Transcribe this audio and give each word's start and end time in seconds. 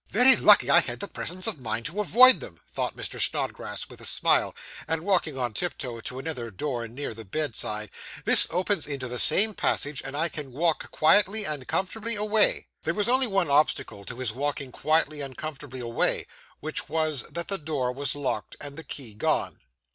'Very 0.09 0.35
lucky 0.35 0.67
I 0.67 0.79
had 0.79 0.99
the 0.99 1.07
presence 1.07 1.45
of 1.45 1.59
mind 1.61 1.85
to 1.85 2.01
avoid 2.01 2.39
them,' 2.39 2.59
thought 2.67 2.95
Mr. 2.95 3.21
Snodgrass 3.21 3.87
with 3.87 4.01
a 4.01 4.05
smile, 4.05 4.55
and 4.87 5.05
walking 5.05 5.37
on 5.37 5.53
tiptoe 5.53 5.99
to 5.99 6.17
another 6.17 6.49
door 6.49 6.87
near 6.87 7.13
the 7.13 7.23
bedside; 7.23 7.91
'this 8.25 8.47
opens 8.49 8.87
into 8.87 9.07
the 9.07 9.19
same 9.19 9.53
passage, 9.53 10.01
and 10.03 10.17
I 10.17 10.27
can 10.27 10.51
walk 10.53 10.89
quietly 10.89 11.43
and 11.45 11.67
comfortably 11.67 12.15
away.' 12.15 12.65
There 12.81 12.95
was 12.95 13.07
only 13.07 13.27
one 13.27 13.51
obstacle 13.51 14.03
to 14.05 14.17
his 14.17 14.33
walking 14.33 14.71
quietly 14.71 15.21
and 15.21 15.37
comfortably 15.37 15.81
away, 15.81 16.25
which 16.61 16.89
was 16.89 17.21
that 17.29 17.47
the 17.47 17.59
door 17.59 17.91
was 17.91 18.15
locked 18.15 18.55
and 18.59 18.77
the 18.77 18.83
key 18.83 19.13
gone. 19.13 19.59